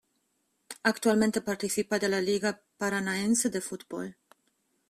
Actualmente 0.81 1.41
participa 1.41 1.99
de 1.99 2.09
la 2.09 2.21
Liga 2.21 2.63
Paranaense 2.79 3.51
de 3.51 3.61
Fútbol. 3.61 4.17